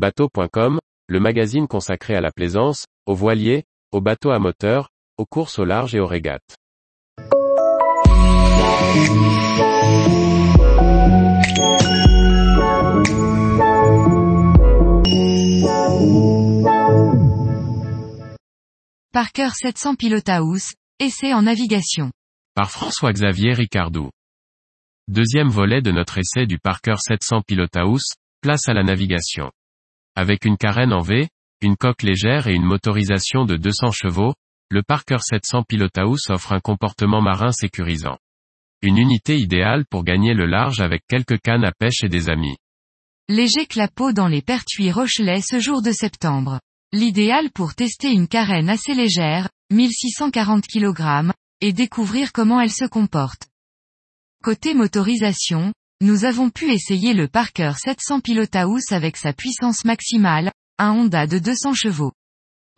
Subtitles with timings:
[0.00, 0.78] Bateau.com,
[1.08, 4.88] le magazine consacré à la plaisance, aux voiliers, aux bateaux à moteur,
[5.18, 6.56] aux courses au large et aux régates.
[19.12, 22.10] Parker 700 Pilot House, essai en navigation.
[22.54, 24.08] Par François-Xavier Ricardou.
[25.08, 29.50] Deuxième volet de notre essai du Parker 700 Pilot House, place à la navigation.
[30.16, 31.28] Avec une carène en V,
[31.60, 34.34] une coque légère et une motorisation de 200 chevaux,
[34.70, 38.18] le Parker 700 Pilot House offre un comportement marin sécurisant.
[38.82, 42.56] Une unité idéale pour gagner le large avec quelques cannes à pêche et des amis.
[43.28, 46.60] Léger clapot dans les pertuis Rochelet ce jour de septembre.
[46.92, 53.48] L'idéal pour tester une carène assez légère, 1640 kg, et découvrir comment elle se comporte.
[54.42, 55.72] Côté motorisation,
[56.02, 58.20] nous avons pu essayer le Parker 700
[58.54, 62.12] House avec sa puissance maximale, un Honda de 200 chevaux.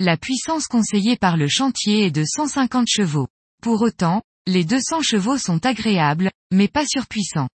[0.01, 3.29] La puissance conseillée par le chantier est de 150 chevaux.
[3.63, 7.49] Pour autant, les 200 chevaux sont agréables, mais pas surpuissants.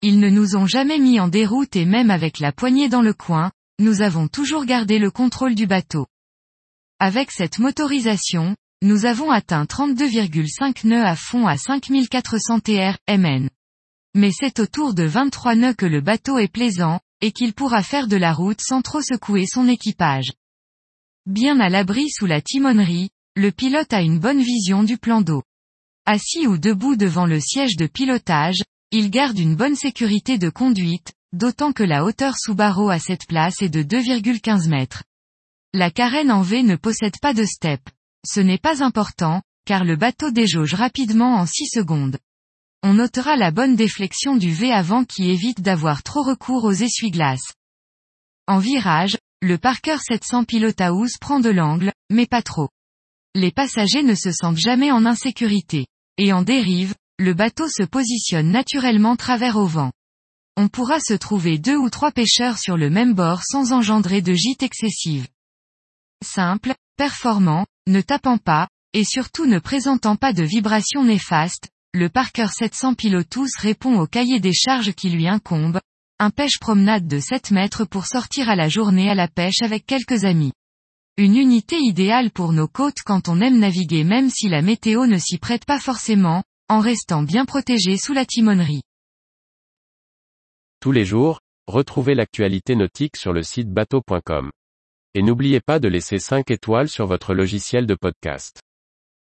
[0.00, 3.12] Ils ne nous ont jamais mis en déroute et même avec la poignée dans le
[3.12, 6.06] coin, nous avons toujours gardé le contrôle du bateau.
[7.00, 13.48] Avec cette motorisation, nous avons atteint 32,5 nœuds à fond à 5400 TR, MN.
[14.14, 18.08] Mais c'est autour de 23 nœuds que le bateau est plaisant, et qu'il pourra faire
[18.08, 20.32] de la route sans trop secouer son équipage.
[21.26, 25.42] Bien à l'abri sous la timonerie, le pilote a une bonne vision du plan d'eau.
[26.06, 31.12] Assis ou debout devant le siège de pilotage, il garde une bonne sécurité de conduite,
[31.32, 35.04] d'autant que la hauteur sous barreau à cette place est de 2,15 mètres.
[35.72, 37.80] La carène en V ne possède pas de step.
[38.26, 42.18] Ce n'est pas important, car le bateau déjauge rapidement en 6 secondes.
[42.82, 47.54] On notera la bonne déflexion du V avant qui évite d'avoir trop recours aux essuie-glaces.
[48.46, 50.44] En virage, le Parker 700
[50.78, 52.68] House prend de l'angle, mais pas trop.
[53.34, 55.86] Les passagers ne se sentent jamais en insécurité.
[56.18, 59.92] Et en dérive, le bateau se positionne naturellement travers au vent
[60.60, 64.34] on pourra se trouver deux ou trois pêcheurs sur le même bord sans engendrer de
[64.34, 65.26] gîte excessive.
[66.22, 72.46] Simple, performant, ne tapant pas, et surtout ne présentant pas de vibrations néfastes, le Parker
[72.46, 75.80] 700 Pilotus répond au cahier des charges qui lui incombe,
[76.20, 79.86] un pêche promenade de 7 mètres pour sortir à la journée à la pêche avec
[79.86, 80.52] quelques amis.
[81.16, 85.18] Une unité idéale pour nos côtes quand on aime naviguer même si la météo ne
[85.18, 88.82] s'y prête pas forcément, en restant bien protégé sous la timonerie.
[90.80, 94.50] Tous les jours, retrouvez l'actualité nautique sur le site bateau.com.
[95.14, 98.60] Et n'oubliez pas de laisser 5 étoiles sur votre logiciel de podcast.